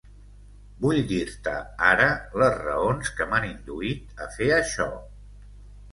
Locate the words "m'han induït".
3.35-4.27